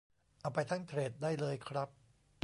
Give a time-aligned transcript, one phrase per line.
[0.41, 1.89] เอาไปทั้งเธรดได้เลยครับ